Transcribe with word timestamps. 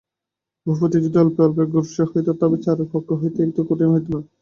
ভূপতি 0.65 0.97
যদি 1.03 1.17
অল্পে 1.19 1.41
অল্পে 1.43 1.61
অগ্রসর 1.65 2.07
হইত 2.11 2.27
তবে 2.39 2.57
চারুর 2.63 2.87
পক্ষে 2.93 3.13
হয়তো 3.19 3.39
এত 3.43 3.57
কঠিন 3.69 3.89
হইত 3.93 4.05
না। 4.13 4.19